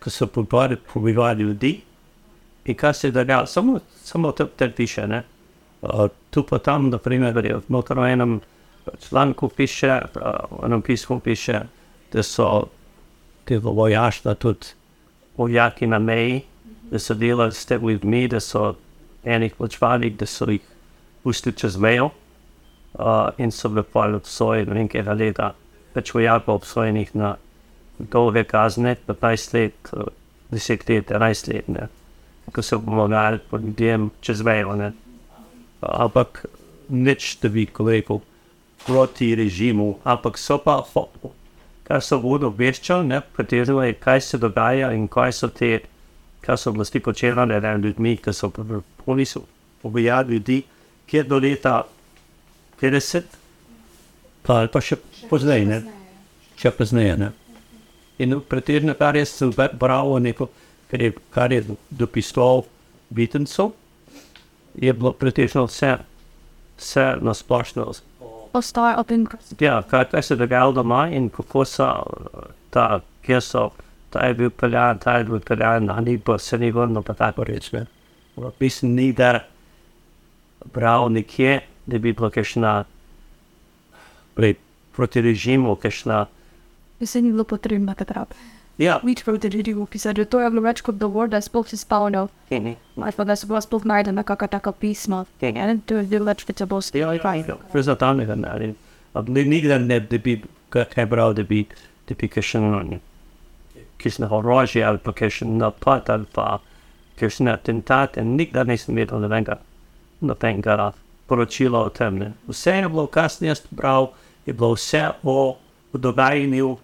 [0.02, 1.81] ko so pobivali, ljudi
[2.64, 5.07] in kar se je dogajalo, samo, samo te piše.
[5.07, 5.22] Ne.
[5.82, 8.40] Uh, tu pa tam, naprimer, v notranjem
[9.08, 11.60] članku piše, v enem pismu piše,
[12.12, 12.68] da so
[13.44, 14.66] te vojaštva tudi
[15.36, 16.42] vojaki na meji,
[16.90, 18.74] da so delali s temi ljudmi, da so
[19.24, 20.60] enih plačvali, da so jih
[21.22, 22.10] pustili čez mejo
[22.94, 25.52] uh, in so bili pa obsojeni nekaj leta,
[25.94, 27.36] več vojakov obsojenih na
[27.98, 29.92] dolge kazne, 15 let,
[30.50, 31.88] 10 let, 11 let, ne,
[32.52, 34.74] ko so pomagali ljudem čez mejo.
[34.76, 34.92] Ne.
[35.80, 36.44] Ampak
[36.88, 38.20] nič, da bi rekel,
[38.86, 40.80] proti režimu, ampak so pa,
[41.84, 45.80] kar so vodo obveščali, pretežno je, kaj se dogaja in kaj so te,
[46.40, 48.50] kaj so oblasti počele nad ljudmi, ki so
[49.82, 50.62] pobijali ljudi,
[51.06, 51.82] ki je do leta
[52.80, 53.22] 50,
[54.42, 54.96] pa, pa še
[55.28, 55.82] pozneje, ne?
[56.58, 57.16] še pozneje.
[57.18, 57.32] Ne?
[58.18, 60.48] In pretežno, kar je se bralo, neko,
[60.90, 62.64] kar je, kar je dopisoval
[63.10, 63.72] Bitencev,
[64.80, 65.96] je bilo pretežno vse,
[66.78, 67.92] vse na splošno.
[68.52, 69.26] Ostaja open.
[69.60, 71.88] Ja, kaj, kaj se je dogajalo doma in kako so
[72.70, 73.70] ta, kje so,
[74.10, 77.14] ta je bil peljan, ta je bil peljan, na ni pa se ni vrnil, pa
[77.14, 77.84] tako reči.
[78.60, 79.40] Mislim, ni da
[80.74, 82.84] bral nekje, da bi bilo kakšna
[84.96, 86.26] proti režimu, kakšna.
[87.04, 88.34] Se ni bilo potrebno takrat.
[88.78, 91.74] Ja, Nič proti režimu, pisati, že to je bilo več kot dovolj, da sploh si
[92.48, 92.76] kini.
[92.94, 95.24] Ali pa da so bila sploh najdena kakšna taka pisma.
[95.42, 98.78] In to je bilo več, kot se bo Ja, ja, prezentativnega naredil.
[99.26, 101.66] Nikdar ne da bi kaj bral, da bi,
[102.06, 103.00] da bi kakšen,
[103.98, 106.60] kakšen orožje ali pa kakšen napad ali pa
[107.18, 109.58] kakšen atentat in nikdar nisem videl nobenega,
[110.20, 110.92] nobenega
[111.26, 112.18] poročila o tem.
[112.18, 112.32] Ne.
[112.46, 114.12] Vse je bilo kasneje bral,
[114.46, 115.56] je bilo vse o
[115.92, 116.76] dogajanju,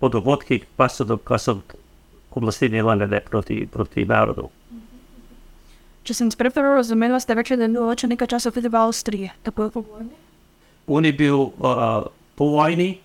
[0.00, 1.60] o dogodkih, pa so, do- pa so
[2.30, 4.48] oblasti delale proti, proti narodu.
[6.06, 9.30] Če sem sprej prav razumela, ste rekli, da je bilo nekaj časa tudi v Avstriji.
[9.42, 10.14] Tako po vojni.
[10.86, 12.98] On je bil uh, po vojni,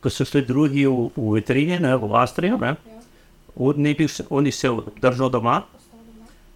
[0.00, 2.56] ko so šli drugi v, v Vitrinje, ne, v Avstrijo.
[2.62, 2.76] Ne.
[3.56, 4.70] On, je bil, on je se
[5.02, 5.64] držal doma.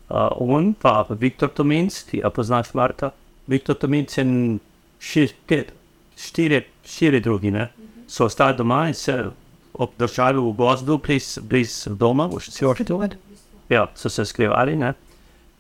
[0.09, 3.13] Uh, on pa Viktor Tominc, ti a poznaš Marta.
[3.47, 4.61] Viktor Tominc in
[5.05, 5.29] še
[6.17, 7.69] štiri, štiri drugi ne,
[8.09, 9.19] so ostali doma in se
[9.75, 13.03] obdržali v gozdu bliz, bliz doma, v Sjortu.
[13.69, 14.95] Ja, so se skrivali ne.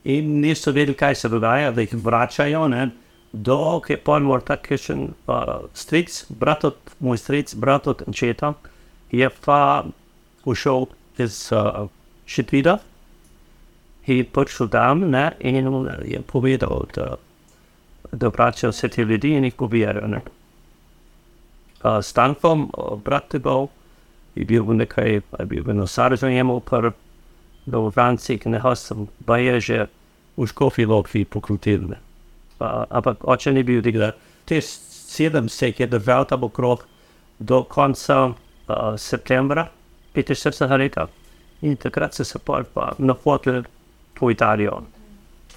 [0.04, 2.68] in niso vedeli, kaj se dogaja, da jih vračajo.
[2.68, 2.90] Ne.
[3.32, 8.52] Dok je pa mor takšen uh, stric, brat od moj stric, brat od očeta,
[9.10, 9.84] je pa
[10.44, 10.86] ušel
[11.18, 11.88] iz uh,
[12.26, 12.78] Šitvida
[14.06, 15.56] in je prišel tam ne, in
[16.04, 17.16] je povedal, da,
[18.12, 20.04] da vračajo vse te ljudi in jih pobijajo.
[20.04, 20.20] Uh,
[22.02, 23.68] Stankom, uh, brat tebov,
[24.34, 26.92] je bil v nekaj, je bil v Nosarju imel prv,
[27.66, 29.86] da v Franciji, ki ne hostem, pa je že
[30.36, 31.94] v škofi lopi pokrutil.
[32.60, 34.14] Uh, ampak oče ni bil nikdar.
[34.44, 36.84] Te sedem se jih je držal tam okrog
[37.38, 39.68] do konca uh, septembra
[40.14, 41.08] 45 leta.
[41.62, 43.64] In takrat so se pol pa napotili
[44.14, 44.82] po Italijo.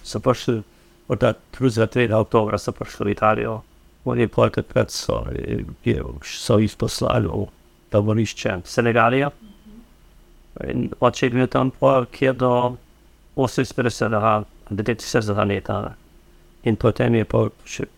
[0.03, 0.61] So prišli
[1.07, 1.23] od
[1.59, 2.13] 3.
[2.13, 3.61] oktobra so prišli v Italijo.
[4.05, 5.25] Oni pol takrat so,
[5.83, 7.27] je, so jih poslali
[7.89, 9.32] taborišče Senegalija.
[10.67, 11.71] In oče je bil tam
[12.12, 12.76] kjer do
[13.36, 14.43] 48.
[14.69, 15.47] do 49.
[15.47, 15.93] leta.
[16.63, 17.26] In potem je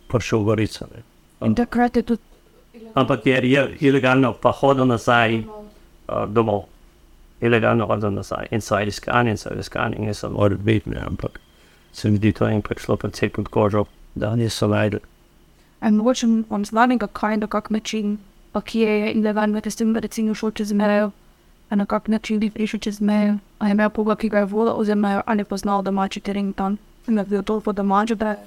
[0.08, 0.88] prišel v Gorico.
[1.42, 2.30] In takrat je tudi
[2.94, 6.66] Ampak je, je ilegalno pa hodil nazaj uh, domov.
[7.42, 8.48] Ilegalno hodil nazaj.
[8.52, 11.40] In so iskani, in so iskani, in so ne, ampak
[11.94, 15.00] se mi zdi to in prišlo precej pod kožo, da niso najdel.
[15.82, 18.18] En mogoče vam znanega, kaj na kak način,
[18.52, 21.12] pa kje je ilegalno, da ste recimo šel čez mejo,
[21.70, 24.46] a na kak način bi prišel čez mejo, a je imel koga, ki ga je
[24.46, 26.78] volil oziroma je poznal domači teren tam.
[27.08, 28.38] In da je bil toliko domač, da je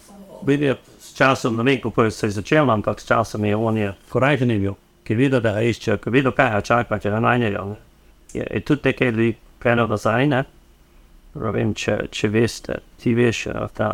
[0.46, 3.92] Vidim, s časom, ne vem, kako se je začel, ampak s časom je on je
[4.08, 6.98] korajžen je bil, ki je videl, da ga išče, ki je videl, kaj ga čaka,
[6.98, 7.64] če ga najnejo.
[7.64, 7.76] ne.
[8.34, 10.44] Je, je tudi nekaj ljudi penal nazaj, ne?
[11.34, 13.92] Ne vem, če, če veste, ti veš, eh, ta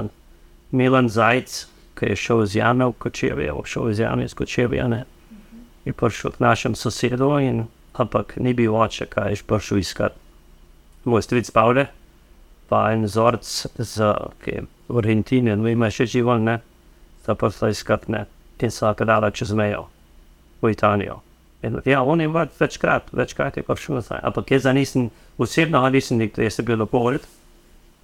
[0.70, 1.66] Milan Zajc,
[1.98, 5.04] ki je šel iz jame v Kočevje, šel iz jame iz Kočevja, ne?
[5.88, 7.64] Je prišel k našem sosedu, in,
[7.96, 10.16] ampak ni bil oče, kaj je prišel iskat.
[11.08, 11.88] Moj stric Pavle,
[12.68, 13.48] pa en vzorc
[13.80, 16.58] z okay, Argentine, no ima še živo, ne,
[17.24, 18.26] da pa so izkatne
[18.60, 19.86] in so ga dala čez mejo
[20.60, 21.22] v Italijo.
[21.62, 26.18] In, ja, on je več- večkrat, večkrat je prišel nazaj, ampak jaz nisem, osebno nisem
[26.18, 27.24] nikdar, jaz sem bil napored,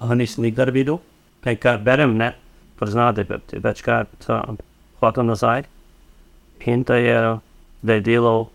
[0.01, 1.01] ga nisem nikdar videl,
[1.45, 2.33] kaj kar berem, ne,
[2.81, 4.59] prizna, da je je večkrat um,
[5.01, 5.65] hodil nazaj
[6.65, 7.39] in da je,
[7.85, 8.47] da je delal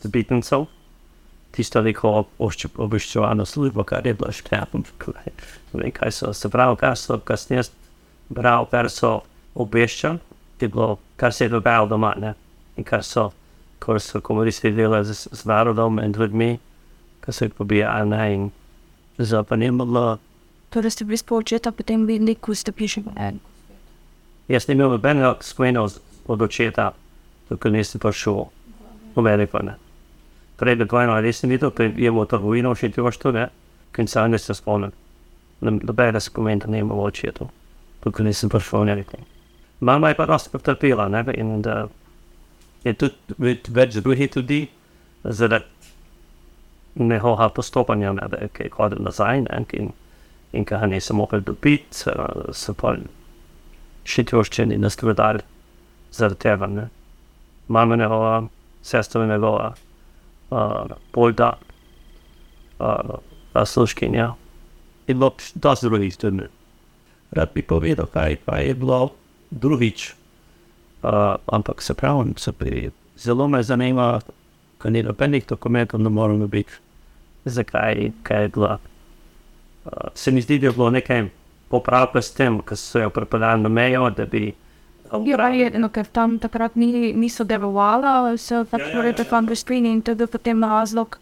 [0.00, 0.66] z bitnicov,
[1.52, 2.24] tisto neko
[2.80, 4.84] obveščevalno službo, kar je bilo škrapom.
[5.76, 7.68] Ne kaj so se pravi, kar so kasneje
[8.32, 9.20] bral, kar so
[9.54, 10.28] obveščali
[10.60, 12.34] je bilo, kar se je dogajalo doma, ne?
[12.76, 13.30] in kar so,
[13.78, 16.58] ko so komunisti delali z, z narodom in ljudmi,
[17.24, 18.34] ki so jih pobijali ne?
[18.34, 18.50] in
[19.18, 20.18] zapanimalo.
[20.70, 23.40] Torej ste bili spolčeta, potem videli, ko ste pišali en.
[24.48, 25.84] Jaz nisem imel nobenega skvena
[26.26, 26.92] od očeta,
[27.50, 28.46] dokler nisem prišel
[29.14, 29.62] v Ameriko.
[29.62, 29.74] Ne?
[30.58, 33.48] Prej bi ali nisem videl, ker je bilo trgovino še ti ošto, ne,
[33.92, 34.92] ker se ne se spomnim.
[35.60, 37.48] Nobenega skvena ne imel očetu,
[38.04, 39.18] dokler nisem prišel v Ameriko.
[39.80, 41.86] Mama je pa dosti potrpela, ne, in da
[42.84, 44.68] je tudi več drugih ljudi,
[45.24, 45.64] zaradi
[46.98, 49.92] njegovega postopanja, ne, da je hodil nazaj, ne, in,
[50.52, 52.02] in ker nisem mogel dobiti,
[52.52, 52.96] so pa
[54.08, 55.42] še tjoščeni naskrbeli
[56.10, 56.66] zaradi tega.
[56.66, 56.88] Ne.
[57.68, 58.48] Mama njegova,
[58.82, 59.74] sestra njegova,
[60.50, 60.58] uh,
[61.12, 61.52] Polda,
[62.78, 64.34] uh, sluškinja.
[65.06, 66.42] In bilo dosti drugih tudi.
[67.30, 69.10] Rad bi povedal, kaj pa je bilo
[69.50, 70.14] drugič.
[71.02, 74.20] Uh, ampak se pravi, se pri, zelo me zanima,
[74.82, 76.72] ker ni nobenih dokumentov, ne moremo biti,
[77.44, 78.78] zakaj kaj je bilo.
[79.84, 81.28] Uh, se mi zdi, da je bilo nekaj
[81.68, 84.54] popravka s tem, ker so jo pripeljali na mejo, da bi.
[85.24, 89.24] Ja, je, no, ker tam takrat ni, niso delovali, se pač ja, ja, ja.
[89.24, 91.18] tam brezpini in tudi potem razlog,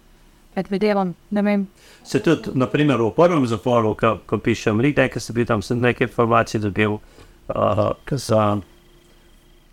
[0.55, 1.67] predvidevam, ne vem.
[2.03, 5.63] Se tudi, na primer, v prvem zaporu, ko, ko pišem, nekaj, ki sem bil tam,
[5.63, 8.59] sem nekaj informacij dobil uh, za,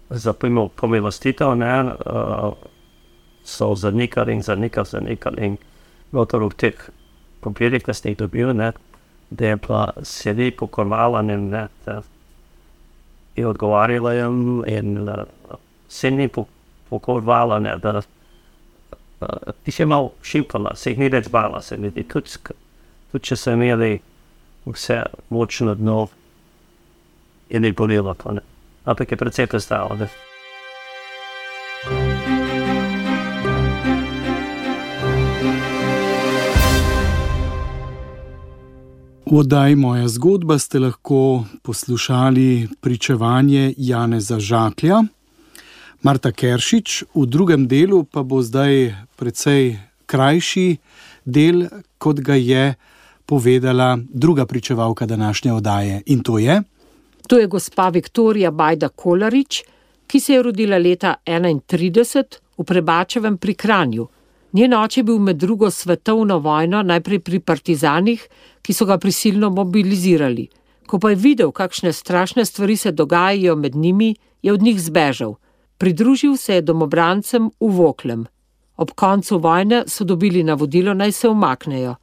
[0.09, 1.73] za pomilostitev, ne,
[2.05, 2.53] uh,
[3.43, 5.57] so zanikali in zanikali, zanikali in
[6.13, 6.89] gotovo v teh
[7.43, 8.71] papirjih, ki ste jih dobili, ne,
[9.33, 12.01] da je pa sedi pokorvala in ne, da
[13.35, 15.25] je odgovarjala jim in uh,
[15.89, 16.29] se ni
[16.89, 22.03] pokorvala, ne, da uh, ti še malo šipala, se jih ni več bala, se vidi,
[22.03, 22.37] tudi,
[23.11, 23.95] tudi če so imeli
[24.65, 26.07] vse močno dno,
[27.49, 28.45] je ne bolelo, to ne.
[28.85, 29.95] Ampak je precej prestalo.
[29.95, 30.09] Ne?
[39.33, 45.03] V oddaji Moja zgodba ste lahko poslušali pričevanje Janeza Žaklja,
[46.01, 50.77] Marta Keršič, v drugem delu pa bo zdaj precej krajši
[51.25, 51.65] del,
[51.97, 52.75] kot ga je
[53.25, 56.01] povedala druga pričevalka današnje oddaje.
[56.05, 56.61] In to je.
[57.27, 59.63] To je gospa Viktorija Bajda Kolarič,
[60.07, 64.07] ki se je rodila leta 1931 v Prebačevem pri Kranju.
[64.53, 68.27] Njen oče je bil med drugo svetovno vojno najprej pri partizanih,
[68.61, 70.47] ki so ga prisilno mobilizirali.
[70.87, 75.35] Ko pa je videl, kakšne strašne stvari se dogajajo med njimi, je od njih zbežal.
[75.77, 78.25] Pridružil se je domobrancem v Voklem.
[78.77, 81.95] Ob koncu vojne so dobili navodilo, naj se umaknejo.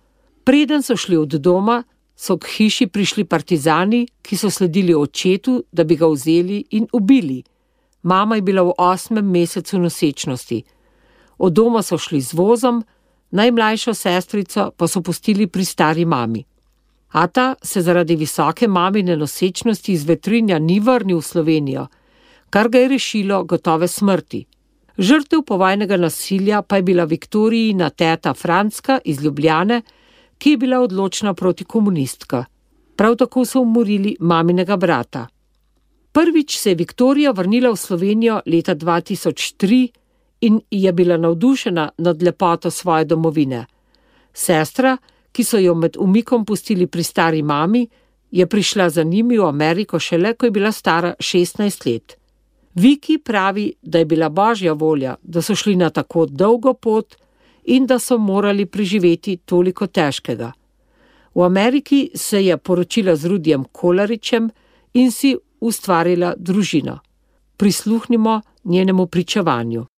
[0.45, 1.83] Preden so šli od doma,
[2.17, 7.43] so k hiši prišli partizani, ki so sledili očetu, da bi ga vzeli in ubili.
[8.03, 10.63] Mama je bila v osmem mesecu nosečnosti.
[11.41, 12.83] Od doma so šli z vozom,
[13.31, 16.45] najmlajšo sestrico pa so pustili pri stari mami.
[17.11, 21.87] Ata se zaradi visoke mamine nosečnosti iz vetrinja ni vrnil v Slovenijo,
[22.51, 24.45] kar ga je rešilo gotove smrti.
[24.99, 29.83] Žrtev povojnega nasilja pa je bila Viktorijina teta Franska iz Ljubljane,
[30.39, 32.45] ki je bila odločna proti komunistka.
[32.97, 35.27] Prav tako so umorili maminega brata.
[36.13, 39.89] Prvič se je Viktorija vrnila v Slovenijo leta 2003
[40.41, 43.67] in je bila navdušena nad lepoto svoje domovine.
[44.33, 44.97] Sestra,
[45.33, 47.87] ki so jo med umikom pustili pri stari mami,
[48.31, 52.17] je prišla za njimi v Ameriko šele, ko je bila stara 16 let.
[52.75, 57.17] Viki pravi, da je bila božja volja, da so šli na tako dolgo pot
[57.65, 60.53] in da so morali preživeti toliko težkega.
[61.35, 64.51] V Ameriki se je poročila z Rudijem Kolaričem
[64.95, 66.99] in si ustvarila družino.
[67.57, 69.90] Prisluhnimo njenemu pričevanju.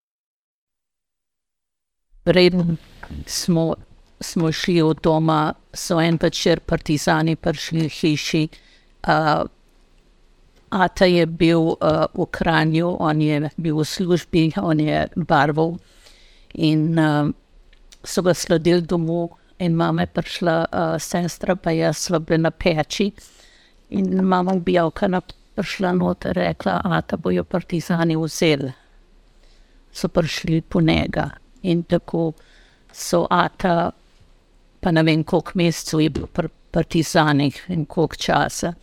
[2.25, 2.77] Reden
[3.25, 3.75] smo,
[4.19, 8.47] smo šli od doma, so en večer partizani prišli v hiši.
[9.07, 9.47] Uh,
[10.69, 15.75] Ata je bil uh, v Kranju, on je bil v službi, on je barval.
[16.53, 17.27] In uh,
[18.03, 22.51] so ga sledili domov, in mama je prišla, uh, sestra pa je sva bila na
[22.51, 23.11] peči.
[23.89, 25.09] In mama bi avka
[25.55, 28.71] prišla noter in rekla, da bojo partizani vzeli.
[29.91, 32.33] So prišli po njega in tako
[32.93, 33.91] so ata,
[34.79, 38.73] pa ne vem, koliko mesecev je bil pri partizanih in koliko časa,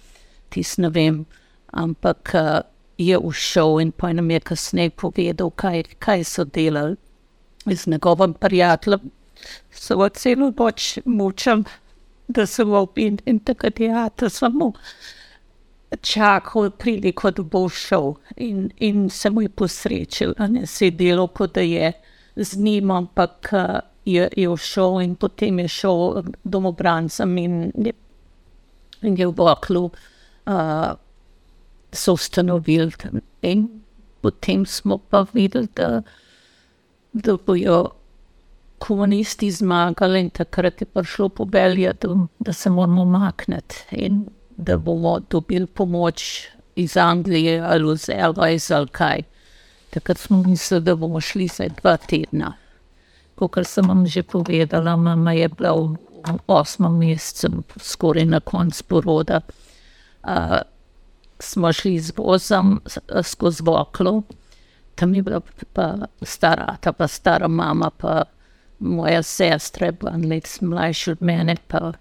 [0.48, 1.24] tis ne vem,
[1.72, 2.60] ampak uh,
[2.98, 6.96] je ušel in pa nam je kasneje povedal, kaj, kaj so delali
[7.66, 9.10] z njegovim prijateljem.
[9.70, 11.64] So celo noč mučam,
[12.28, 14.72] da se v opin in takrat je ata samo
[16.00, 21.26] čakal priliko, da bo šel in, in se mu je posrečil, da se je delo,
[21.26, 21.92] kot da je
[22.38, 27.72] z njim, ampak uh, je, je šel in potem je šel domobrancem in,
[29.02, 30.94] in je v Boklu uh,
[31.92, 32.92] so ustanovili.
[33.42, 33.68] In
[34.20, 36.02] potem smo pa videli, da,
[37.12, 37.90] da bojo
[38.78, 44.26] komunisti zmagali in takrat je prišlo pobelje, da, da se moramo makniti in
[44.56, 49.22] da bomo dobili pomoč iz Anglije ali iz Elvis ali kaj.
[49.90, 52.54] Takrat smo mislili, da bomo šli za dva tedna.
[53.34, 59.40] Kot sem vam že povedala, mama je bila v osmem mesecu, skoraj na koncu poroda.
[60.22, 60.58] Uh,
[61.38, 62.80] smo šli z vozom
[63.22, 64.22] skozi Voklo,
[64.94, 65.40] tam je bila
[65.72, 68.24] pa stara, ta pa stara mama, pa
[68.78, 71.92] moja sestra, pa nekaj mlajša od mene, pa,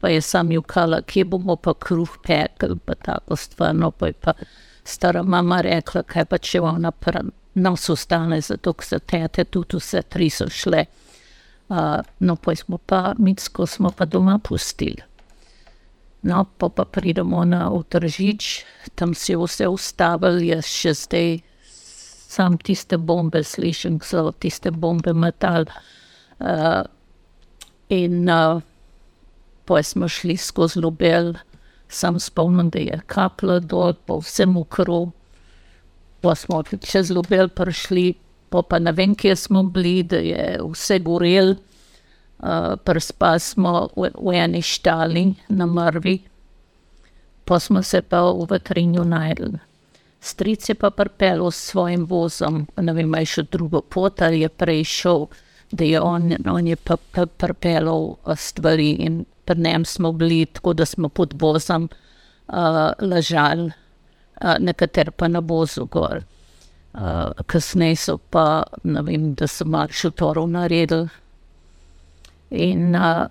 [0.00, 4.32] pa je sam jukala, kje bomo pa kruh pekli, pa tako stvarno, pa je pa
[4.84, 7.24] stara mama rekla, kaj pa če ona prva
[7.54, 10.84] nas ostane, zato ker se tete tudi vse tri so šle.
[11.68, 15.02] Uh, no, pa smo pa, mitsko smo pa doma pustili.
[16.24, 18.64] No, pa, pa pridemo na Utržič,
[18.94, 21.30] tam si vse ustavili, jaz še zdaj
[22.34, 25.68] sam tiste bombe slišim, so tiste bombe metal.
[26.40, 26.82] Uh,
[27.88, 28.60] in uh,
[29.64, 31.34] pa smo šli skozi Lubel,
[31.88, 35.10] sam spomnim, da je kapla dol, pa vse mokro.
[36.20, 38.14] Pa smo čez Lubel prišli,
[38.48, 41.54] pa, pa ne vem, kje smo bili, da je vse gorel.
[42.44, 46.18] Uh, Prspali smo v, v eni štali na Mrvi,
[47.44, 49.60] pa smo se pa v vetrinju najdli.
[50.20, 54.40] Stric je pa pripeljal s svojim vozom, ne vem, ali je šel drugo pot ali
[54.40, 55.26] je prej šel,
[55.70, 56.76] da je on, on je
[57.36, 61.88] pripeljal stvari in pri njem smo bili, tako da smo pod vozom
[62.46, 63.70] uh, ležali,
[64.42, 66.24] uh, nekater pa na vozu gor.
[66.94, 71.08] Uh, kasneje so pa, ne vem, da so malo šutorov naredili.
[72.50, 73.26] In uh,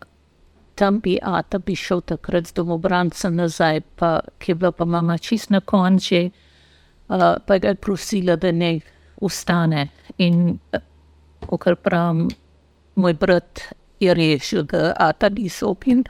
[0.76, 5.18] tam bi Ata bi šel takrat z domobrancem nazaj, pa ki je bila pa mama
[5.18, 6.26] čist na konči,
[7.08, 8.80] uh, pa ga je prosila, da ne
[9.22, 9.88] ustane.
[10.18, 10.60] In
[11.60, 12.28] kar pravim,
[12.96, 13.62] moj brat
[14.04, 16.04] je rešil, Ata ni sopin.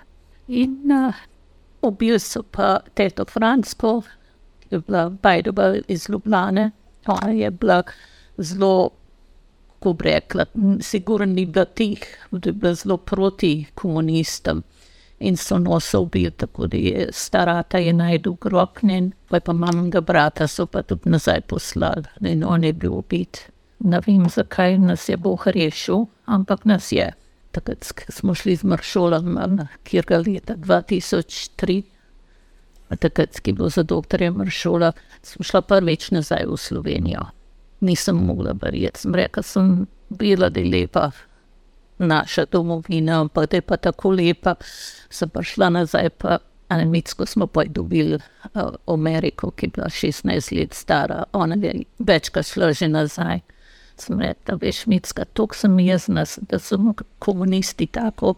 [0.47, 1.13] In uh,
[1.81, 4.01] ubil so pa teto Fransko,
[4.59, 6.71] ki je bila Bajdova iz Ljubljane,
[7.07, 7.83] ona je bila
[8.37, 8.91] zelo
[9.83, 10.45] kako bi rekla,
[10.79, 14.63] sigurno ni bila tih, da je bila zelo proti komunistom
[15.19, 20.47] in so nos ubili, tako da je starata je najdel groknen, pa pa mamega brata
[20.47, 23.49] so pa tudi nazaj poslali in on je bil ubit.
[23.79, 27.11] Ne vem, zakaj nas je Bog rešil, ampak nas je.
[27.53, 29.37] Takrat smo šli z maršolom,
[29.85, 31.83] kjer ga leta 2003,
[32.97, 34.91] takrat, ki je bil za doktorja maršola,
[35.21, 37.29] smo šla prvič nazaj v Slovenijo
[37.83, 38.99] nisem mogla verjeti.
[38.99, 41.11] Sem rekla, sem bila, da je lepa
[41.97, 44.55] naša domovina, ampak da je pa tako lepa.
[45.09, 46.37] Sem prišla nazaj, pa
[46.67, 52.45] Anemitsko smo pa dobili uh, Ameriko, ki je bila 16 let stara, ona je večkrat
[52.45, 53.39] šla že nazaj.
[53.97, 56.77] Sem rekla, veš, Mitska, to sem jaz, nas, da so
[57.19, 58.35] komunisti tako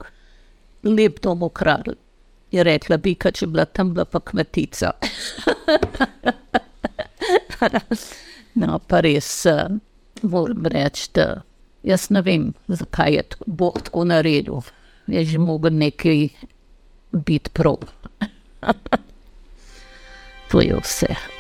[0.84, 1.96] lep dom ukradli.
[2.52, 4.94] Je rekla, bi, če bila tam, bila pa kmetica.
[8.56, 9.68] No, pa res uh,
[10.24, 11.42] moram reči, da
[11.84, 14.62] jaz ne vem, zakaj je Bog tako naredil.
[15.08, 16.30] Je že mogel nekaj
[17.12, 17.84] biti prav.
[20.52, 21.35] to je vse.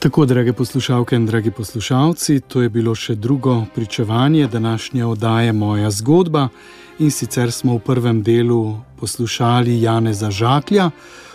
[0.00, 5.90] Tako, drage poslušalke in dragi poslušalci, to je bilo še drugo pričevanje današnje oddaje Moja
[5.90, 6.48] zgodba.
[6.98, 10.86] In sicer smo v prvem delu poslušali Janeza Žaklja,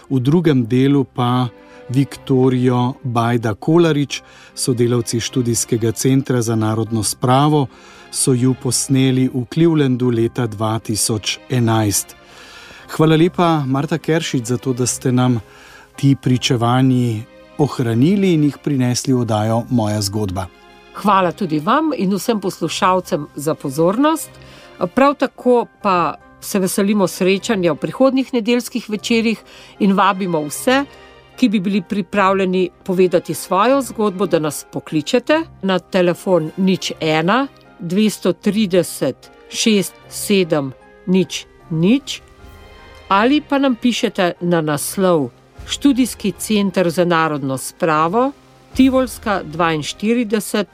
[0.09, 1.47] v drugem delu pa
[1.89, 4.23] Viktorijo Bajda Kolarič,
[4.55, 7.67] sodelavci študijskega centra za narodno spravo,
[8.11, 12.17] so ju posneli v Clevelandu leta 2011.
[12.97, 15.39] Hvala lepa, Marta Keršič, za to, da ste nam
[15.95, 20.47] ti pričevanji ohranili in jih prinesli v oddajo Moja zgodba.
[20.95, 24.29] Hvala tudi vam in vsem poslušalcem za pozornost.
[24.95, 29.43] Prav tako pa se veselimo srečanja v prihodnjih nedeljskih večerjih
[29.79, 30.85] in vabimo vse,
[31.35, 37.47] ki bi bili pripravljeni povedati svojo zgodbo, da nas pokličete na telefon nič 1
[37.81, 39.13] 230
[39.49, 40.71] 67
[41.07, 42.21] nič nič
[43.09, 45.29] ali pa nam pišete na naslov
[45.67, 48.31] Študijski center za narodno spravo,
[48.75, 50.65] Tivolska 42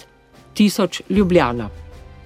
[0.56, 1.70] 2000 Ljubljana.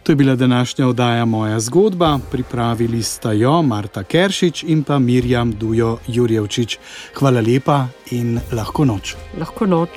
[0.03, 2.20] To je bila današnja oddaja Moja zgodba.
[2.32, 6.78] Pripravili sta jo Marta Keršič in pa Mirjam Dujo Jurjevčič.
[7.13, 9.16] Hvala lepa in lahko noč.
[9.39, 9.89] Lahko noč.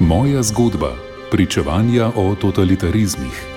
[0.00, 0.92] Moja zgodba.
[1.30, 3.53] Pričevanja o totalitarizmih.